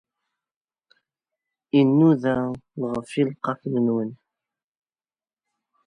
Nnuda 1.85 2.33
ɣef 2.91 3.09
ileqqafen-nwen. 3.21 4.11